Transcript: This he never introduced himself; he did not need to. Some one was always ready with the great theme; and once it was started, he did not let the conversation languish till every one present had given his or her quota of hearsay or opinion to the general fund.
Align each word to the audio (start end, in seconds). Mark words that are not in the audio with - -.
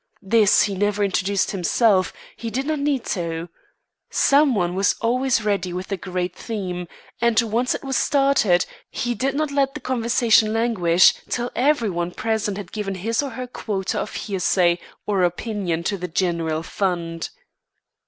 This 0.23 0.63
he 0.63 0.73
never 0.73 1.03
introduced 1.03 1.51
himself; 1.51 2.11
he 2.35 2.49
did 2.49 2.65
not 2.65 2.79
need 2.79 3.05
to. 3.05 3.49
Some 4.09 4.55
one 4.55 4.73
was 4.73 4.95
always 4.99 5.45
ready 5.45 5.73
with 5.73 5.89
the 5.89 5.95
great 5.95 6.35
theme; 6.35 6.87
and 7.21 7.39
once 7.39 7.75
it 7.75 7.83
was 7.83 7.97
started, 7.97 8.65
he 8.89 9.13
did 9.13 9.35
not 9.35 9.51
let 9.51 9.75
the 9.75 9.79
conversation 9.79 10.53
languish 10.53 11.13
till 11.29 11.51
every 11.55 11.91
one 11.91 12.09
present 12.09 12.57
had 12.57 12.71
given 12.71 12.95
his 12.95 13.21
or 13.21 13.29
her 13.29 13.45
quota 13.45 13.99
of 13.99 14.15
hearsay 14.15 14.79
or 15.05 15.21
opinion 15.21 15.83
to 15.83 15.99
the 15.99 16.07
general 16.07 16.63
fund. 16.63 17.29